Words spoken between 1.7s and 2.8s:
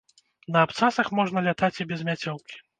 і без мяцёлкі.